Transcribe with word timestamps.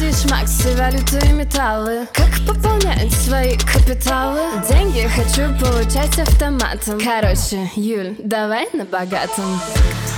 Акции, 0.00 0.28
шмаксы, 0.28 0.76
валюты 0.76 1.18
и 1.26 1.32
металлы. 1.32 2.06
Как 2.14 2.30
пополнять 2.46 3.12
свои 3.12 3.56
капиталы? 3.58 4.40
Деньги 4.66 5.06
хочу 5.06 5.52
получать 5.62 6.18
автоматом. 6.18 6.98
Короче, 6.98 7.70
Юль, 7.76 8.14
давай 8.18 8.66
на 8.72 8.86
богатом. 8.86 9.60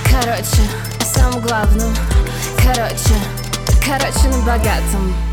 Короче, 0.05 0.61
о 1.01 1.03
самом 1.03 1.41
главном 1.41 1.93
Короче, 2.63 3.15
короче, 3.85 4.29
на 4.29 4.45
богатом 4.45 5.32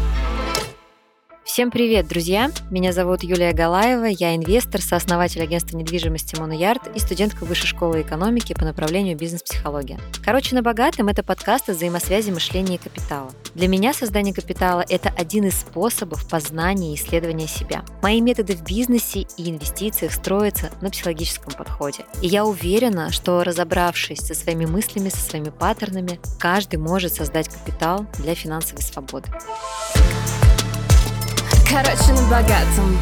Всем 1.61 1.71
привет, 1.71 2.09
друзья! 2.09 2.51
Меня 2.71 2.91
зовут 2.91 3.23
Юлия 3.23 3.53
Галаева, 3.53 4.07
я 4.07 4.35
инвестор, 4.35 4.81
сооснователь 4.81 5.43
агентства 5.43 5.77
недвижимости 5.77 6.41
Моноярд 6.41 6.97
и 6.97 6.99
студентка 6.99 7.45
Высшей 7.45 7.67
школы 7.67 8.01
экономики 8.01 8.55
по 8.55 8.65
направлению 8.65 9.15
бизнес-психология. 9.15 10.01
Короче, 10.25 10.55
на 10.55 10.63
богатом– 10.63 11.09
это 11.11 11.23
подкаст 11.23 11.69
о 11.69 11.73
взаимосвязи 11.73 12.31
мышления 12.31 12.77
и 12.77 12.79
капитала. 12.79 13.31
Для 13.55 13.69
меня 13.69 13.93
создание 13.93 14.33
капитала– 14.33 14.83
это 14.89 15.11
один 15.11 15.49
из 15.49 15.61
способов 15.61 16.27
познания 16.27 16.95
и 16.95 16.97
исследования 16.97 17.47
себя. 17.47 17.85
Мои 18.01 18.23
методы 18.23 18.57
в 18.57 18.65
бизнесе 18.65 19.27
и 19.37 19.51
инвестициях 19.51 20.15
строятся 20.15 20.71
на 20.81 20.89
психологическом 20.89 21.53
подходе. 21.53 22.07
И 22.23 22.27
я 22.27 22.47
уверена, 22.47 23.13
что 23.13 23.45
разобравшись 23.45 24.21
со 24.21 24.33
своими 24.33 24.65
мыслями, 24.65 25.11
со 25.11 25.19
своими 25.19 25.51
паттернами, 25.51 26.21
каждый 26.39 26.77
может 26.77 27.13
создать 27.13 27.51
капитал 27.51 28.07
для 28.17 28.35
финансовой 28.35 28.81
свободы. 28.81 29.29
Короче, 31.71 32.13
на 32.21 32.29
богатом. 32.29 32.99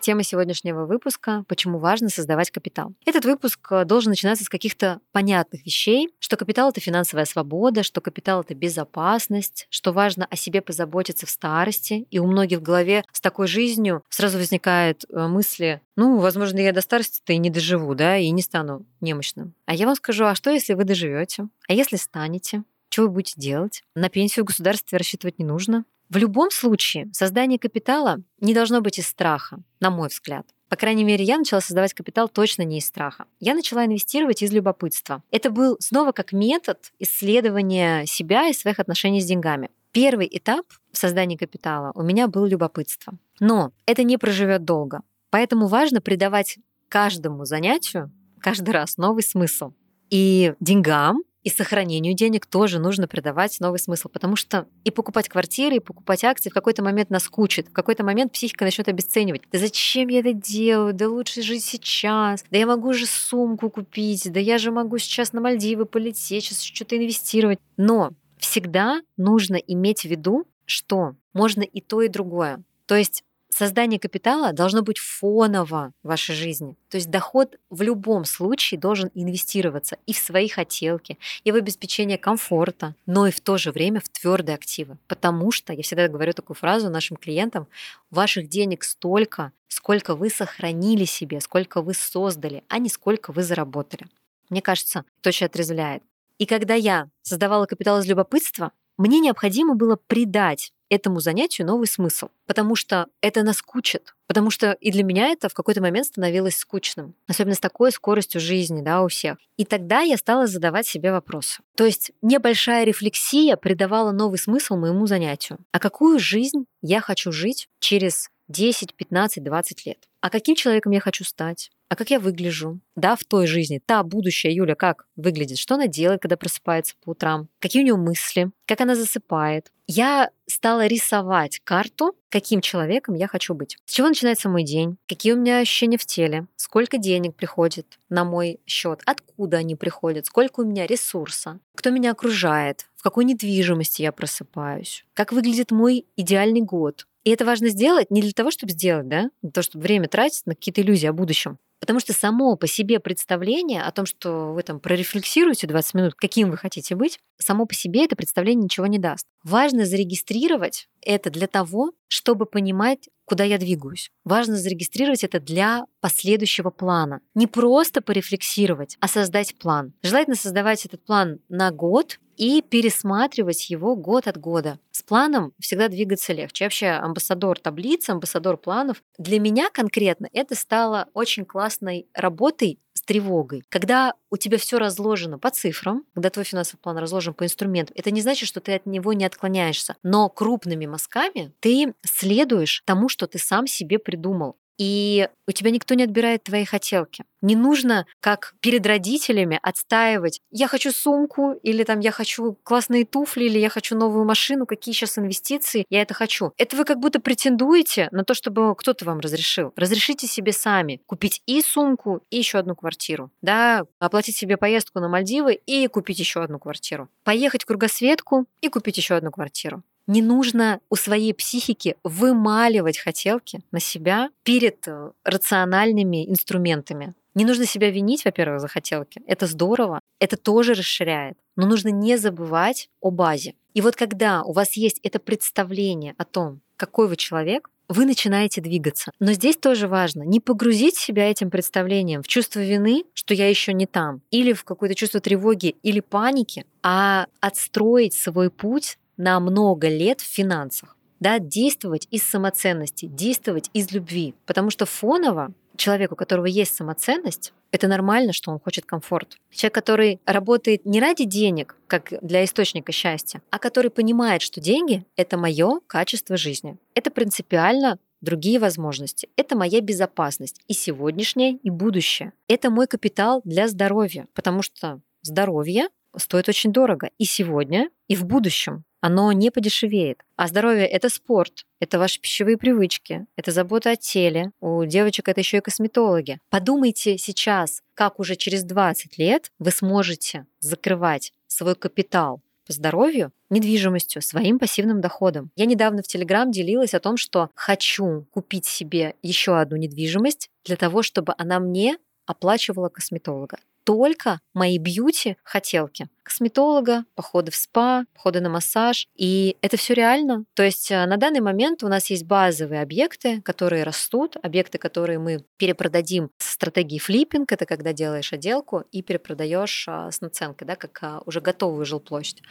Тема 0.00 0.24
сегодняшнего 0.24 0.84
выпуска– 0.84 1.44
почему 1.48 1.78
важно 1.78 2.08
создавать 2.08 2.50
капитал. 2.50 2.92
Этот 3.06 3.24
выпуск 3.24 3.60
э, 3.70 3.84
должен 3.84 4.10
начинаться 4.10 4.42
с 4.42 4.48
каких-то 4.48 4.98
понятных 5.12 5.64
вещей, 5.64 6.08
что 6.18 6.36
капитал– 6.36 6.70
это 6.70 6.80
финансовая 6.80 7.24
свобода, 7.24 7.84
что 7.84 8.00
капитал– 8.00 8.40
это 8.42 8.56
безопасность, 8.56 9.68
что 9.70 9.92
важно 9.92 10.26
о 10.28 10.34
себе 10.34 10.60
позаботиться 10.60 11.24
в 11.24 11.30
старости. 11.30 12.08
И 12.10 12.18
у 12.18 12.26
многих 12.26 12.58
в 12.58 12.62
голове 12.62 13.04
с 13.12 13.20
такой 13.20 13.46
жизнью 13.46 14.02
сразу 14.08 14.38
возникают 14.38 15.04
э, 15.08 15.28
мысли, 15.28 15.80
ну, 15.94 16.18
возможно, 16.18 16.58
я 16.58 16.72
до 16.72 16.80
старости-то 16.80 17.32
и 17.32 17.38
не 17.38 17.50
доживу, 17.50 17.94
да, 17.94 18.16
и 18.16 18.28
не 18.30 18.42
стану 18.42 18.84
немощным. 19.00 19.54
А 19.66 19.74
я 19.76 19.86
вам 19.86 19.94
скажу, 19.94 20.24
а 20.24 20.34
что, 20.34 20.50
если 20.50 20.74
вы 20.74 20.82
доживете? 20.82 21.46
А 21.68 21.74
если 21.74 21.94
станете? 21.94 22.64
Что 22.88 23.02
вы 23.02 23.10
будете 23.10 23.40
делать? 23.40 23.84
На 23.94 24.08
пенсию 24.08 24.44
государстве 24.44 24.98
рассчитывать 24.98 25.38
не 25.38 25.44
нужно. 25.44 25.84
В 26.12 26.18
любом 26.18 26.50
случае, 26.50 27.08
создание 27.14 27.58
капитала 27.58 28.18
не 28.38 28.52
должно 28.52 28.82
быть 28.82 28.98
из 28.98 29.08
страха, 29.08 29.62
на 29.80 29.88
мой 29.88 30.08
взгляд. 30.08 30.46
По 30.68 30.76
крайней 30.76 31.04
мере, 31.04 31.24
я 31.24 31.38
начала 31.38 31.62
создавать 31.62 31.94
капитал 31.94 32.28
точно 32.28 32.64
не 32.64 32.80
из 32.80 32.86
страха. 32.86 33.24
Я 33.40 33.54
начала 33.54 33.86
инвестировать 33.86 34.42
из 34.42 34.52
любопытства. 34.52 35.22
Это 35.30 35.48
был 35.48 35.78
снова 35.80 36.12
как 36.12 36.32
метод 36.32 36.92
исследования 36.98 38.04
себя 38.04 38.48
и 38.48 38.52
своих 38.52 38.78
отношений 38.78 39.22
с 39.22 39.24
деньгами. 39.24 39.70
Первый 39.92 40.28
этап 40.30 40.66
в 40.92 40.98
создании 40.98 41.38
капитала 41.38 41.92
у 41.94 42.02
меня 42.02 42.28
был 42.28 42.44
любопытство. 42.44 43.14
Но 43.40 43.72
это 43.86 44.02
не 44.02 44.18
проживет 44.18 44.66
долго. 44.66 45.00
Поэтому 45.30 45.66
важно 45.66 46.02
придавать 46.02 46.58
каждому 46.90 47.46
занятию 47.46 48.12
каждый 48.38 48.72
раз 48.72 48.98
новый 48.98 49.22
смысл. 49.22 49.72
И 50.10 50.52
деньгам, 50.60 51.22
и 51.42 51.50
сохранению 51.50 52.14
денег 52.14 52.46
тоже 52.46 52.78
нужно 52.78 53.08
придавать 53.08 53.58
новый 53.60 53.78
смысл, 53.78 54.08
потому 54.08 54.36
что 54.36 54.66
и 54.84 54.90
покупать 54.90 55.28
квартиры, 55.28 55.76
и 55.76 55.80
покупать 55.80 56.24
акции 56.24 56.50
в 56.50 56.54
какой-то 56.54 56.82
момент 56.82 57.10
наскучит, 57.10 57.68
в 57.68 57.72
какой-то 57.72 58.04
момент 58.04 58.32
психика 58.32 58.64
начнет 58.64 58.88
обесценивать. 58.88 59.42
Да 59.50 59.58
зачем 59.58 60.08
я 60.08 60.20
это 60.20 60.32
делаю? 60.32 60.94
Да 60.94 61.08
лучше 61.08 61.42
жить 61.42 61.64
сейчас. 61.64 62.44
Да 62.50 62.58
я 62.58 62.66
могу 62.66 62.92
же 62.92 63.06
сумку 63.06 63.70
купить. 63.70 64.30
Да 64.32 64.38
я 64.38 64.58
же 64.58 64.70
могу 64.70 64.98
сейчас 64.98 65.32
на 65.32 65.40
Мальдивы 65.40 65.84
полететь, 65.84 66.44
сейчас 66.44 66.62
что-то 66.62 66.96
инвестировать. 66.96 67.58
Но 67.76 68.12
всегда 68.38 69.00
нужно 69.16 69.56
иметь 69.56 70.02
в 70.02 70.06
виду, 70.06 70.46
что 70.64 71.16
можно 71.32 71.62
и 71.62 71.80
то, 71.80 72.02
и 72.02 72.08
другое. 72.08 72.62
То 72.86 72.94
есть 72.94 73.24
создание 73.52 74.00
капитала 74.00 74.52
должно 74.52 74.82
быть 74.82 74.98
фоново 74.98 75.92
в 76.02 76.08
вашей 76.08 76.34
жизни. 76.34 76.76
То 76.88 76.96
есть 76.96 77.10
доход 77.10 77.58
в 77.70 77.82
любом 77.82 78.24
случае 78.24 78.80
должен 78.80 79.10
инвестироваться 79.14 79.98
и 80.06 80.12
в 80.12 80.18
свои 80.18 80.48
хотелки, 80.48 81.18
и 81.44 81.52
в 81.52 81.56
обеспечение 81.56 82.18
комфорта, 82.18 82.94
но 83.06 83.26
и 83.26 83.30
в 83.30 83.40
то 83.40 83.58
же 83.58 83.70
время 83.70 84.00
в 84.00 84.08
твердые 84.08 84.54
активы. 84.54 84.96
Потому 85.06 85.50
что, 85.50 85.72
я 85.72 85.82
всегда 85.82 86.08
говорю 86.08 86.32
такую 86.32 86.56
фразу 86.56 86.88
нашим 86.88 87.16
клиентам, 87.16 87.68
ваших 88.10 88.48
денег 88.48 88.84
столько, 88.84 89.52
сколько 89.68 90.14
вы 90.14 90.30
сохранили 90.30 91.04
себе, 91.04 91.40
сколько 91.40 91.82
вы 91.82 91.94
создали, 91.94 92.64
а 92.68 92.78
не 92.78 92.88
сколько 92.88 93.32
вы 93.32 93.42
заработали. 93.42 94.06
Мне 94.50 94.62
кажется, 94.62 95.04
это 95.20 95.30
очень 95.30 95.46
отрезвляет. 95.46 96.02
И 96.38 96.46
когда 96.46 96.74
я 96.74 97.08
создавала 97.22 97.66
капитал 97.66 98.00
из 98.00 98.06
любопытства, 98.06 98.72
мне 98.98 99.20
необходимо 99.20 99.74
было 99.74 99.96
придать 99.96 100.72
этому 100.92 101.20
занятию 101.20 101.66
новый 101.66 101.86
смысл, 101.86 102.28
потому 102.46 102.76
что 102.76 103.06
это 103.22 103.42
наскучит, 103.42 104.14
потому 104.26 104.50
что 104.50 104.72
и 104.72 104.92
для 104.92 105.02
меня 105.02 105.28
это 105.28 105.48
в 105.48 105.54
какой-то 105.54 105.80
момент 105.80 106.06
становилось 106.06 106.58
скучным, 106.58 107.14
особенно 107.26 107.54
с 107.54 107.60
такой 107.60 107.92
скоростью 107.92 108.42
жизни, 108.42 108.82
да, 108.82 109.02
у 109.02 109.08
всех. 109.08 109.38
И 109.56 109.64
тогда 109.64 110.00
я 110.00 110.18
стала 110.18 110.46
задавать 110.46 110.86
себе 110.86 111.10
вопросы. 111.10 111.62
То 111.76 111.86
есть 111.86 112.12
небольшая 112.20 112.84
рефлексия 112.84 113.56
придавала 113.56 114.12
новый 114.12 114.38
смысл 114.38 114.76
моему 114.76 115.06
занятию. 115.06 115.58
А 115.72 115.78
какую 115.78 116.18
жизнь 116.18 116.66
я 116.82 117.00
хочу 117.00 117.32
жить 117.32 117.68
через 117.78 118.28
10, 118.52 118.94
15, 118.94 119.42
20 119.42 119.86
лет? 119.86 120.08
А 120.20 120.30
каким 120.30 120.54
человеком 120.54 120.92
я 120.92 121.00
хочу 121.00 121.24
стать? 121.24 121.70
а 121.92 121.94
как 121.94 122.08
я 122.08 122.20
выгляжу, 122.20 122.80
да, 122.96 123.16
в 123.16 123.24
той 123.24 123.46
жизни, 123.46 123.78
та 123.84 124.02
будущая 124.02 124.50
Юля 124.50 124.74
как 124.74 125.04
выглядит, 125.14 125.58
что 125.58 125.74
она 125.74 125.88
делает, 125.88 126.22
когда 126.22 126.38
просыпается 126.38 126.94
по 127.04 127.10
утрам, 127.10 127.50
какие 127.58 127.82
у 127.82 127.84
нее 127.84 127.96
мысли, 127.96 128.50
как 128.64 128.80
она 128.80 128.94
засыпает. 128.94 129.70
Я 129.86 130.30
стала 130.46 130.86
рисовать 130.86 131.60
карту, 131.64 132.16
каким 132.30 132.62
человеком 132.62 133.14
я 133.14 133.28
хочу 133.28 133.52
быть. 133.52 133.76
С 133.84 133.92
чего 133.92 134.08
начинается 134.08 134.48
мой 134.48 134.62
день, 134.62 134.96
какие 135.06 135.34
у 135.34 135.36
меня 135.36 135.58
ощущения 135.58 135.98
в 135.98 136.06
теле, 136.06 136.46
сколько 136.56 136.96
денег 136.96 137.34
приходит 137.36 137.98
на 138.08 138.24
мой 138.24 138.58
счет, 138.64 139.02
откуда 139.04 139.58
они 139.58 139.76
приходят, 139.76 140.24
сколько 140.24 140.60
у 140.60 140.64
меня 140.64 140.86
ресурса, 140.86 141.60
кто 141.74 141.90
меня 141.90 142.12
окружает, 142.12 142.86
в 142.96 143.02
какой 143.02 143.26
недвижимости 143.26 144.00
я 144.00 144.12
просыпаюсь, 144.12 145.04
как 145.12 145.32
выглядит 145.32 145.70
мой 145.72 146.06
идеальный 146.16 146.62
год, 146.62 147.06
и 147.24 147.30
это 147.30 147.44
важно 147.44 147.68
сделать 147.68 148.10
не 148.10 148.20
для 148.20 148.32
того, 148.32 148.50
чтобы 148.50 148.72
сделать, 148.72 149.08
да, 149.08 149.30
того, 149.52 149.62
чтобы 149.62 149.82
время 149.82 150.08
тратить 150.08 150.46
на 150.46 150.54
какие-то 150.54 150.80
иллюзии 150.82 151.06
о 151.06 151.12
будущем, 151.12 151.58
Потому 151.82 151.98
что 151.98 152.12
само 152.12 152.54
по 152.54 152.68
себе 152.68 153.00
представление 153.00 153.82
о 153.82 153.90
том, 153.90 154.06
что 154.06 154.52
вы 154.52 154.62
там 154.62 154.78
прорефлексируете 154.78 155.66
20 155.66 155.94
минут, 155.94 156.14
каким 156.14 156.48
вы 156.48 156.56
хотите 156.56 156.94
быть, 156.94 157.18
само 157.38 157.66
по 157.66 157.74
себе 157.74 158.04
это 158.04 158.14
представление 158.14 158.62
ничего 158.62 158.86
не 158.86 159.00
даст. 159.00 159.26
Важно 159.42 159.84
зарегистрировать 159.84 160.88
это 161.04 161.30
для 161.30 161.46
того, 161.46 161.92
чтобы 162.08 162.46
понимать, 162.46 163.08
куда 163.24 163.44
я 163.44 163.58
двигаюсь. 163.58 164.10
Важно 164.24 164.56
зарегистрировать 164.56 165.24
это 165.24 165.40
для 165.40 165.84
последующего 166.00 166.70
плана. 166.70 167.20
Не 167.34 167.46
просто 167.46 168.02
порефлексировать, 168.02 168.96
а 169.00 169.08
создать 169.08 169.56
план. 169.56 169.92
Желательно 170.02 170.36
создавать 170.36 170.84
этот 170.84 171.04
план 171.04 171.38
на 171.48 171.70
год 171.70 172.18
и 172.36 172.62
пересматривать 172.62 173.70
его 173.70 173.94
год 173.94 174.26
от 174.26 174.38
года. 174.38 174.78
С 174.90 175.02
планом 175.02 175.52
всегда 175.60 175.88
двигаться 175.88 176.32
легче. 176.32 176.64
Вообще 176.64 176.88
амбассадор 176.88 177.58
таблиц, 177.58 178.08
амбассадор 178.08 178.56
планов. 178.56 179.02
Для 179.18 179.38
меня 179.38 179.68
конкретно 179.70 180.28
это 180.32 180.54
стало 180.54 181.08
очень 181.14 181.44
классной 181.44 182.06
работой 182.14 182.78
с 183.02 183.06
тревогой. 183.06 183.64
Когда 183.68 184.14
у 184.30 184.36
тебя 184.36 184.58
все 184.58 184.78
разложено 184.78 185.38
по 185.38 185.50
цифрам, 185.50 186.04
когда 186.14 186.30
твой 186.30 186.44
финансовый 186.44 186.80
план 186.80 186.98
разложен 186.98 187.34
по 187.34 187.44
инструментам, 187.44 187.94
это 187.98 188.10
не 188.10 188.20
значит, 188.20 188.48
что 188.48 188.60
ты 188.60 188.74
от 188.74 188.86
него 188.86 189.12
не 189.12 189.24
отклоняешься. 189.24 189.96
Но 190.02 190.28
крупными 190.28 190.86
мазками 190.86 191.52
ты 191.60 191.94
следуешь 192.02 192.82
тому, 192.84 193.08
что 193.08 193.26
ты 193.26 193.38
сам 193.38 193.66
себе 193.66 193.98
придумал 193.98 194.56
и 194.78 195.28
у 195.46 195.52
тебя 195.52 195.70
никто 195.70 195.94
не 195.94 196.04
отбирает 196.04 196.44
твои 196.44 196.64
хотелки. 196.64 197.24
Не 197.40 197.56
нужно, 197.56 198.06
как 198.20 198.54
перед 198.60 198.86
родителями, 198.86 199.58
отстаивать 199.62 200.40
«я 200.50 200.68
хочу 200.68 200.92
сумку» 200.92 201.52
или 201.62 201.82
там 201.82 202.00
«я 202.00 202.12
хочу 202.12 202.56
классные 202.62 203.04
туфли» 203.04 203.44
или 203.44 203.58
«я 203.58 203.68
хочу 203.68 203.96
новую 203.96 204.24
машину», 204.24 204.64
какие 204.66 204.94
сейчас 204.94 205.18
инвестиции, 205.18 205.84
я 205.90 206.02
это 206.02 206.14
хочу. 206.14 206.52
Это 206.56 206.76
вы 206.76 206.84
как 206.84 207.00
будто 207.00 207.20
претендуете 207.20 208.08
на 208.12 208.24
то, 208.24 208.34
чтобы 208.34 208.74
кто-то 208.76 209.04
вам 209.04 209.20
разрешил. 209.20 209.72
Разрешите 209.76 210.26
себе 210.26 210.52
сами 210.52 211.00
купить 211.06 211.42
и 211.46 211.62
сумку, 211.62 212.22
и 212.30 212.38
еще 212.38 212.58
одну 212.58 212.76
квартиру. 212.76 213.30
Да, 213.42 213.84
оплатить 213.98 214.36
себе 214.36 214.56
поездку 214.56 215.00
на 215.00 215.08
Мальдивы 215.08 215.54
и 215.54 215.88
купить 215.88 216.20
еще 216.20 216.42
одну 216.42 216.58
квартиру. 216.58 217.08
Поехать 217.24 217.64
в 217.64 217.66
кругосветку 217.66 218.46
и 218.60 218.68
купить 218.68 218.96
еще 218.96 219.14
одну 219.14 219.30
квартиру. 219.32 219.82
Не 220.06 220.22
нужно 220.22 220.80
у 220.90 220.96
своей 220.96 221.32
психики 221.32 221.96
вымаливать 222.02 222.98
хотелки 222.98 223.62
на 223.70 223.80
себя 223.80 224.30
перед 224.42 224.86
э, 224.88 225.10
рациональными 225.24 226.28
инструментами. 226.28 227.14
Не 227.34 227.44
нужно 227.44 227.66
себя 227.66 227.90
винить, 227.90 228.24
во-первых, 228.24 228.60
за 228.60 228.68
хотелки. 228.68 229.22
Это 229.26 229.46
здорово, 229.46 230.00
это 230.18 230.36
тоже 230.36 230.74
расширяет. 230.74 231.38
Но 231.56 231.66
нужно 231.66 231.88
не 231.88 232.16
забывать 232.18 232.88
о 233.00 233.10
базе. 233.10 233.54
И 233.74 233.80
вот 233.80 233.96
когда 233.96 234.42
у 234.42 234.52
вас 234.52 234.74
есть 234.74 235.00
это 235.02 235.18
представление 235.18 236.14
о 236.18 236.24
том, 236.24 236.60
какой 236.76 237.08
вы 237.08 237.16
человек, 237.16 237.70
вы 237.88 238.06
начинаете 238.06 238.60
двигаться. 238.60 239.12
Но 239.18 239.32
здесь 239.32 239.56
тоже 239.56 239.86
важно 239.86 240.22
не 240.22 240.40
погрузить 240.40 240.96
себя 240.96 241.30
этим 241.30 241.50
представлением 241.50 242.22
в 242.22 242.28
чувство 242.28 242.60
вины, 242.60 243.04
что 243.12 243.34
я 243.34 243.48
еще 243.48 243.72
не 243.72 243.86
там, 243.86 244.22
или 244.30 244.52
в 244.52 244.64
какое-то 244.64 244.94
чувство 244.94 245.20
тревоги 245.20 245.76
или 245.82 246.00
паники, 246.00 246.64
а 246.82 247.26
отстроить 247.40 248.14
свой 248.14 248.50
путь 248.50 248.98
на 249.16 249.40
много 249.40 249.88
лет 249.88 250.20
в 250.20 250.24
финансах. 250.24 250.96
Да, 251.20 251.38
действовать 251.38 252.08
из 252.10 252.24
самоценности, 252.24 253.06
действовать 253.06 253.70
из 253.72 253.92
любви. 253.92 254.34
Потому 254.44 254.70
что 254.70 254.86
фоново 254.86 255.52
человеку, 255.76 256.14
у 256.14 256.16
которого 256.16 256.46
есть 256.46 256.74
самоценность, 256.74 257.52
это 257.70 257.88
нормально, 257.88 258.32
что 258.32 258.50
он 258.50 258.58
хочет 258.58 258.84
комфорт. 258.86 259.38
Человек, 259.50 259.74
который 259.74 260.20
работает 260.26 260.84
не 260.84 261.00
ради 261.00 261.24
денег, 261.24 261.76
как 261.86 262.12
для 262.22 262.44
источника 262.44 262.92
счастья, 262.92 263.40
а 263.50 263.58
который 263.58 263.90
понимает, 263.90 264.42
что 264.42 264.60
деньги— 264.60 265.04
это 265.16 265.38
мое 265.38 265.80
качество 265.86 266.36
жизни. 266.36 266.76
Это 266.94 267.10
принципиально 267.10 267.98
другие 268.20 268.58
возможности. 268.58 269.28
Это 269.36 269.56
моя 269.56 269.80
безопасность 269.80 270.60
и 270.68 270.74
сегодняшняя, 270.74 271.58
и 271.62 271.70
будущее. 271.70 272.32
Это 272.48 272.70
мой 272.70 272.86
капитал 272.86 273.40
для 273.44 273.68
здоровья, 273.68 274.26
потому 274.34 274.62
что 274.62 275.00
здоровье 275.22 275.88
стоит 276.16 276.48
очень 276.48 276.72
дорого 276.72 277.10
и 277.18 277.24
сегодня, 277.24 277.90
и 278.08 278.16
в 278.16 278.24
будущем 278.24 278.84
оно 279.02 279.32
не 279.32 279.50
подешевеет. 279.50 280.22
А 280.36 280.46
здоровье— 280.46 280.86
это 280.88 281.10
спорт, 281.10 281.66
это 281.80 281.98
ваши 281.98 282.20
пищевые 282.20 282.56
привычки, 282.56 283.26
это 283.36 283.50
забота 283.50 283.90
о 283.90 283.96
теле. 283.96 284.52
У 284.60 284.84
девочек 284.84 285.28
это 285.28 285.40
еще 285.40 285.58
и 285.58 285.60
косметологи. 285.60 286.38
Подумайте 286.48 287.18
сейчас, 287.18 287.82
как 287.94 288.20
уже 288.20 288.36
через 288.36 288.62
20 288.62 289.18
лет 289.18 289.50
вы 289.58 289.72
сможете 289.72 290.46
закрывать 290.60 291.32
свой 291.48 291.74
капитал 291.74 292.40
по 292.64 292.72
здоровью 292.72 293.32
недвижимостью, 293.50 294.22
своим 294.22 294.60
пассивным 294.60 295.00
доходом. 295.00 295.50
Я 295.56 295.66
недавно 295.66 296.02
в 296.02 296.06
Телеграм 296.06 296.52
делилась 296.52 296.94
о 296.94 297.00
том, 297.00 297.16
что 297.16 297.50
хочу 297.56 298.26
купить 298.30 298.66
себе 298.66 299.16
еще 299.20 299.58
одну 299.58 299.76
недвижимость 299.76 300.48
для 300.64 300.76
того, 300.76 301.02
чтобы 301.02 301.34
она 301.36 301.58
мне 301.58 301.98
оплачивала 302.24 302.88
косметолога 302.88 303.58
только 303.84 304.40
мои 304.54 304.78
бьюти-хотелки. 304.78 306.08
Косметолога, 306.22 307.04
походы 307.14 307.50
в 307.50 307.56
спа, 307.56 308.04
походы 308.14 308.40
на 308.40 308.48
массаж. 308.48 309.06
И 309.16 309.56
это 309.60 309.76
все 309.76 309.94
реально. 309.94 310.44
То 310.54 310.62
есть 310.62 310.90
э, 310.90 311.06
на 311.06 311.16
данный 311.16 311.40
момент 311.40 311.82
у 311.82 311.88
нас 311.88 312.10
есть 312.10 312.24
базовые 312.24 312.80
объекты, 312.80 313.40
которые 313.42 313.82
растут, 313.82 314.36
объекты, 314.42 314.78
которые 314.78 315.18
мы 315.18 315.44
перепродадим 315.56 316.30
с 316.38 316.52
стратегией 316.52 317.00
флиппинг. 317.00 317.50
Это 317.52 317.66
когда 317.66 317.92
делаешь 317.92 318.32
отделку 318.32 318.84
и 318.92 319.02
перепродаешь 319.02 319.86
а, 319.88 320.10
с 320.10 320.20
наценкой, 320.20 320.66
да, 320.66 320.76
как 320.76 320.98
а, 321.02 321.22
уже 321.26 321.40
готовую 321.40 321.84
жилплощадь. 321.84 322.42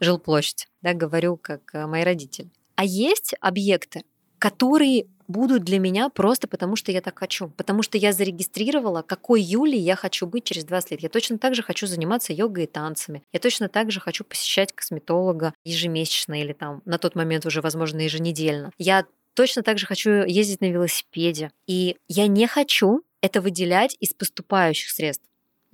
Жилплощадь, 0.00 0.68
да, 0.82 0.94
говорю, 0.94 1.36
как 1.36 1.74
э, 1.74 1.86
мои 1.86 2.04
родители. 2.04 2.50
А 2.76 2.84
есть 2.84 3.34
объекты, 3.40 4.04
которые 4.38 5.06
будут 5.28 5.64
для 5.64 5.78
меня 5.78 6.08
просто 6.08 6.48
потому, 6.48 6.76
что 6.76 6.92
я 6.92 7.00
так 7.00 7.18
хочу. 7.18 7.48
Потому 7.48 7.82
что 7.82 7.98
я 7.98 8.12
зарегистрировала, 8.12 9.02
какой 9.02 9.42
Юлей 9.42 9.80
я 9.80 9.96
хочу 9.96 10.26
быть 10.26 10.44
через 10.44 10.64
20 10.64 10.92
лет. 10.92 11.02
Я 11.02 11.08
точно 11.08 11.38
так 11.38 11.54
же 11.54 11.62
хочу 11.62 11.86
заниматься 11.86 12.32
йогой 12.32 12.64
и 12.64 12.66
танцами. 12.66 13.22
Я 13.32 13.40
точно 13.40 13.68
так 13.68 13.90
же 13.90 14.00
хочу 14.00 14.24
посещать 14.24 14.72
косметолога 14.72 15.54
ежемесячно 15.64 16.40
или 16.40 16.52
там 16.52 16.82
на 16.84 16.98
тот 16.98 17.14
момент 17.14 17.46
уже, 17.46 17.60
возможно, 17.60 18.00
еженедельно. 18.00 18.70
Я 18.78 19.06
точно 19.34 19.62
так 19.62 19.78
же 19.78 19.86
хочу 19.86 20.10
ездить 20.10 20.60
на 20.60 20.70
велосипеде. 20.70 21.50
И 21.66 21.96
я 22.08 22.26
не 22.26 22.46
хочу 22.46 23.02
это 23.20 23.40
выделять 23.40 23.96
из 24.00 24.12
поступающих 24.12 24.90
средств. 24.90 25.24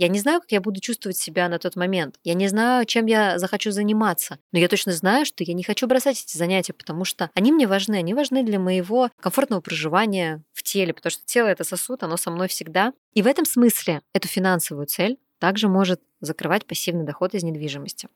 Я 0.00 0.08
не 0.08 0.18
знаю, 0.18 0.40
как 0.40 0.50
я 0.50 0.62
буду 0.62 0.80
чувствовать 0.80 1.18
себя 1.18 1.46
на 1.50 1.58
тот 1.58 1.76
момент. 1.76 2.16
Я 2.24 2.32
не 2.32 2.48
знаю, 2.48 2.86
чем 2.86 3.04
я 3.04 3.38
захочу 3.38 3.70
заниматься. 3.70 4.38
Но 4.50 4.58
я 4.58 4.66
точно 4.66 4.92
знаю, 4.92 5.26
что 5.26 5.44
я 5.44 5.52
не 5.52 5.62
хочу 5.62 5.86
бросать 5.86 6.24
эти 6.24 6.38
занятия, 6.38 6.72
потому 6.72 7.04
что 7.04 7.28
они 7.34 7.52
мне 7.52 7.66
важны. 7.66 7.96
Они 7.96 8.14
важны 8.14 8.42
для 8.42 8.58
моего 8.58 9.10
комфортного 9.20 9.60
проживания 9.60 10.42
в 10.54 10.62
теле, 10.62 10.94
потому 10.94 11.10
что 11.10 11.26
тело— 11.26 11.46
это 11.48 11.64
сосуд, 11.64 12.02
оно 12.02 12.16
со 12.16 12.30
мной 12.30 12.48
всегда. 12.48 12.94
И 13.12 13.20
в 13.20 13.26
этом 13.26 13.44
смысле 13.44 14.00
эту 14.14 14.26
финансовую 14.26 14.86
цель 14.86 15.18
также 15.38 15.68
может 15.68 16.00
закрывать 16.22 16.64
пассивный 16.64 17.04
доход 17.04 17.34
из 17.34 17.42
недвижимости. 17.42 18.08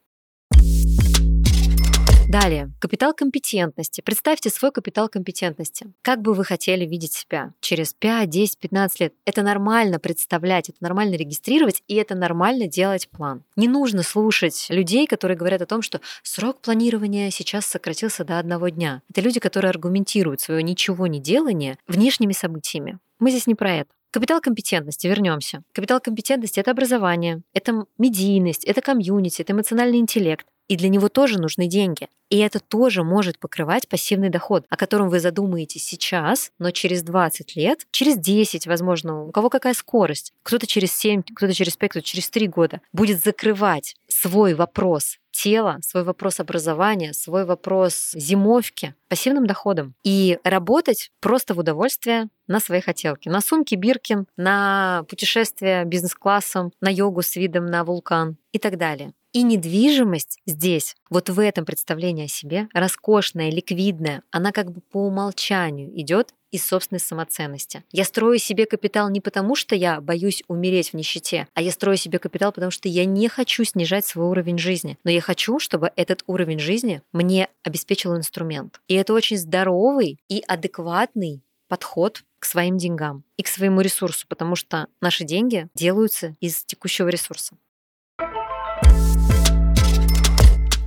Далее, 2.34 2.72
капитал 2.80 3.14
компетентности. 3.14 4.00
Представьте 4.00 4.50
свой 4.50 4.72
капитал 4.72 5.08
компетентности. 5.08 5.86
Как 6.02 6.20
бы 6.20 6.34
вы 6.34 6.44
хотели 6.44 6.84
видеть 6.84 7.12
себя 7.12 7.52
через 7.60 7.92
5, 7.94 8.28
10, 8.28 8.58
15 8.58 9.00
лет? 9.00 9.14
Это 9.24 9.42
нормально 9.42 10.00
представлять, 10.00 10.68
это 10.68 10.78
нормально 10.80 11.14
регистрировать, 11.14 11.84
и 11.86 11.94
это 11.94 12.16
нормально 12.16 12.66
делать 12.66 13.08
план. 13.08 13.44
Не 13.54 13.68
нужно 13.68 14.02
слушать 14.02 14.66
людей, 14.68 15.06
которые 15.06 15.38
говорят 15.38 15.62
о 15.62 15.66
том, 15.66 15.80
что 15.80 16.00
срок 16.24 16.60
планирования 16.60 17.30
сейчас 17.30 17.66
сократился 17.66 18.24
до 18.24 18.40
одного 18.40 18.68
дня. 18.68 19.02
Это 19.08 19.20
люди, 19.20 19.38
которые 19.38 19.70
аргументируют 19.70 20.40
свое 20.40 20.60
ничего 20.64 21.06
не 21.06 21.20
делание 21.20 21.78
внешними 21.86 22.32
событиями. 22.32 22.98
Мы 23.20 23.30
здесь 23.30 23.46
не 23.46 23.54
про 23.54 23.72
это. 23.76 23.90
Капитал 24.14 24.40
компетентности, 24.40 25.08
вернемся. 25.08 25.64
Капитал 25.72 26.00
компетентности— 26.00 26.60
это 26.60 26.70
образование, 26.70 27.42
это 27.52 27.86
медийность, 27.98 28.64
это 28.64 28.80
комьюнити, 28.80 29.42
это 29.42 29.52
эмоциональный 29.52 29.98
интеллект. 29.98 30.46
И 30.68 30.76
для 30.76 30.88
него 30.88 31.08
тоже 31.08 31.38
нужны 31.38 31.66
деньги. 31.66 32.08
И 32.30 32.38
это 32.38 32.58
тоже 32.58 33.04
может 33.04 33.38
покрывать 33.38 33.88
пассивный 33.88 34.30
доход, 34.30 34.64
о 34.68 34.76
котором 34.76 35.08
вы 35.08 35.20
задумаетесь 35.20 35.84
сейчас, 35.84 36.52
но 36.58 36.70
через 36.70 37.02
20 37.02 37.54
лет, 37.56 37.86
через 37.90 38.16
10, 38.16 38.66
возможно, 38.66 39.24
у 39.24 39.30
кого 39.30 39.50
какая 39.50 39.74
скорость, 39.74 40.32
кто-то 40.42 40.66
через 40.66 40.92
7, 40.94 41.22
кто-то 41.22 41.52
через 41.52 41.76
5, 41.76 41.90
кто-то 41.90 42.06
через 42.06 42.30
3 42.30 42.48
года 42.48 42.80
будет 42.92 43.22
закрывать 43.22 43.94
свой 44.08 44.54
вопрос 44.54 45.18
тела, 45.30 45.78
свой 45.82 46.04
вопрос 46.04 46.40
образования, 46.40 47.12
свой 47.12 47.44
вопрос 47.44 48.12
зимовки 48.14 48.94
пассивным 49.08 49.46
доходом 49.46 49.94
и 50.04 50.38
работать 50.44 51.10
просто 51.20 51.54
в 51.54 51.58
удовольствие 51.58 52.28
на 52.46 52.60
свои 52.60 52.80
хотелки. 52.80 53.28
На 53.28 53.40
сумки 53.40 53.74
Биркин, 53.74 54.26
на 54.36 55.04
путешествия 55.08 55.84
бизнес-классом, 55.84 56.72
на 56.80 56.88
йогу 56.88 57.22
с 57.22 57.36
видом 57.36 57.66
на 57.66 57.84
вулкан 57.84 58.36
и 58.52 58.58
так 58.58 58.78
далее. 58.78 59.12
И 59.34 59.42
недвижимость 59.42 60.38
здесь, 60.46 60.94
вот 61.10 61.28
в 61.28 61.40
этом 61.40 61.64
представлении 61.64 62.26
о 62.26 62.28
себе, 62.28 62.68
роскошная, 62.72 63.50
ликвидная, 63.50 64.22
она 64.30 64.52
как 64.52 64.70
бы 64.70 64.80
по 64.80 65.08
умолчанию 65.08 65.90
идет 66.00 66.32
из 66.52 66.64
собственной 66.64 67.00
самоценности. 67.00 67.82
Я 67.90 68.04
строю 68.04 68.38
себе 68.38 68.64
капитал 68.64 69.10
не 69.10 69.20
потому, 69.20 69.56
что 69.56 69.74
я 69.74 70.00
боюсь 70.00 70.44
умереть 70.46 70.90
в 70.90 70.94
нищете, 70.94 71.48
а 71.52 71.62
я 71.62 71.72
строю 71.72 71.96
себе 71.96 72.20
капитал, 72.20 72.52
потому 72.52 72.70
что 72.70 72.88
я 72.88 73.04
не 73.04 73.26
хочу 73.26 73.64
снижать 73.64 74.06
свой 74.06 74.28
уровень 74.28 74.56
жизни. 74.56 74.98
Но 75.02 75.10
я 75.10 75.20
хочу, 75.20 75.58
чтобы 75.58 75.90
этот 75.96 76.22
уровень 76.28 76.60
жизни 76.60 77.02
мне 77.12 77.48
обеспечил 77.64 78.16
инструмент. 78.16 78.80
И 78.86 78.94
это 78.94 79.14
очень 79.14 79.36
здоровый 79.36 80.20
и 80.28 80.44
адекватный 80.46 81.42
подход 81.66 82.22
к 82.38 82.44
своим 82.44 82.78
деньгам 82.78 83.24
и 83.36 83.42
к 83.42 83.48
своему 83.48 83.80
ресурсу, 83.80 84.26
потому 84.28 84.54
что 84.54 84.86
наши 85.00 85.24
деньги 85.24 85.68
делаются 85.74 86.36
из 86.38 86.64
текущего 86.64 87.08
ресурса. 87.08 87.56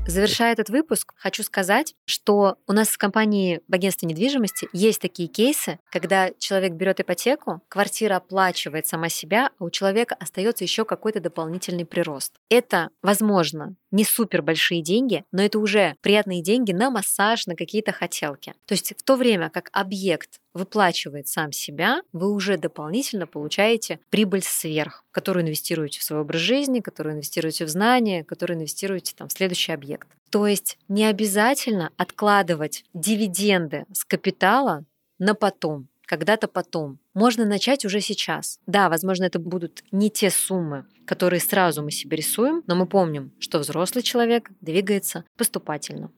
Завершая 0.07 0.53
этот 0.53 0.69
выпуск, 0.69 1.13
хочу 1.17 1.43
сказать, 1.43 1.93
что 2.05 2.55
у 2.65 2.71
нас 2.71 2.87
в 2.87 2.97
компании 2.97 3.59
в 3.67 3.73
агентстве 3.73 4.07
недвижимости 4.07 4.69
есть 4.71 5.01
такие 5.01 5.27
кейсы, 5.27 5.79
когда 5.91 6.31
человек 6.39 6.73
берет 6.73 7.01
ипотеку, 7.01 7.61
квартира 7.67 8.15
оплачивает 8.15 8.87
сама 8.87 9.09
себя, 9.09 9.51
а 9.59 9.65
у 9.65 9.69
человека 9.69 10.15
остается 10.17 10.63
еще 10.63 10.85
какой-то 10.85 11.19
дополнительный 11.19 11.85
прирост. 11.85 12.33
Это, 12.49 12.89
возможно, 13.01 13.75
не 13.91 14.05
супер 14.05 14.41
большие 14.41 14.81
деньги, 14.81 15.25
но 15.33 15.43
это 15.43 15.59
уже 15.59 15.95
приятные 16.01 16.41
деньги 16.41 16.71
на 16.71 16.89
массаж, 16.89 17.45
на 17.45 17.55
какие-то 17.55 17.91
хотелки. 17.91 18.53
То 18.65 18.73
есть 18.73 18.93
в 18.97 19.03
то 19.03 19.17
время 19.17 19.49
как 19.49 19.69
объект 19.73 20.39
выплачивает 20.57 21.27
сам 21.27 21.51
себя, 21.51 22.01
вы 22.11 22.31
уже 22.31 22.57
дополнительно 22.57 23.27
получаете 23.27 23.99
прибыль 24.09 24.43
сверх, 24.43 25.05
которую 25.11 25.43
инвестируете 25.45 25.99
в 25.99 26.03
свой 26.03 26.21
образ 26.21 26.41
жизни, 26.41 26.81
которую 26.81 27.15
инвестируете 27.15 27.65
в 27.65 27.69
знания, 27.69 28.23
которую 28.23 28.57
инвестируете 28.57 29.13
там, 29.15 29.29
в 29.29 29.33
следующий 29.33 29.71
объект. 29.71 30.07
То 30.29 30.45
есть 30.45 30.77
не 30.89 31.05
обязательно 31.05 31.91
откладывать 31.95 32.83
дивиденды 32.93 33.85
с 33.93 34.03
капитала 34.03 34.83
на 35.19 35.33
потом 35.33 35.87
когда-то 36.07 36.47
потом. 36.47 36.99
Можно 37.13 37.45
начать 37.45 37.85
уже 37.85 38.01
сейчас. 38.01 38.59
Да, 38.65 38.89
возможно, 38.89 39.25
это 39.25 39.39
будут 39.39 39.83
не 39.91 40.09
те 40.09 40.31
суммы, 40.31 40.85
которые 41.05 41.39
сразу 41.39 41.83
мы 41.83 41.91
себе 41.91 42.17
рисуем, 42.17 42.63
но 42.65 42.75
мы 42.75 42.87
помним, 42.87 43.31
что 43.39 43.59
взрослый 43.59 44.03
человек 44.03 44.49
двигается 44.61 45.25
поступательно. 45.35 46.11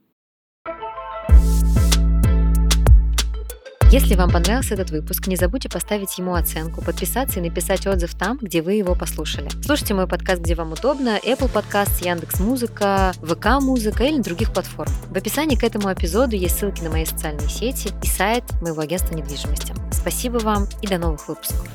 Если 3.91 4.13
вам 4.13 4.29
понравился 4.29 4.75
этот 4.75 4.91
выпуск, 4.91 5.25
не 5.25 5.35
забудьте 5.35 5.67
поставить 5.67 6.15
ему 6.19 6.35
оценку, 6.35 6.79
подписаться 6.79 7.39
и 7.39 7.41
написать 7.41 7.87
отзыв 7.87 8.13
там, 8.13 8.37
где 8.39 8.61
вы 8.61 8.73
его 8.73 8.93
послушали. 8.93 9.49
Слушайте 9.65 9.95
мой 9.95 10.05
подкаст, 10.05 10.41
где 10.41 10.53
вам 10.53 10.73
удобно, 10.73 11.17
Apple 11.17 11.51
Podcast, 11.51 12.05
Яндекс 12.05 12.39
Музыка, 12.39 13.13
ВК 13.23 13.59
Музыка 13.59 14.03
или 14.03 14.21
других 14.21 14.53
платформ. 14.53 14.91
В 15.09 15.17
описании 15.17 15.55
к 15.55 15.63
этому 15.63 15.91
эпизоду 15.91 16.35
есть 16.35 16.59
ссылки 16.59 16.83
на 16.83 16.91
мои 16.91 17.03
социальные 17.03 17.49
сети 17.49 17.91
и 18.03 18.05
сайт 18.05 18.43
моего 18.61 18.79
агентства 18.79 19.15
недвижимости. 19.15 19.73
Спасибо 19.91 20.37
вам 20.37 20.67
и 20.83 20.87
до 20.87 20.99
новых 20.99 21.27
выпусков. 21.27 21.67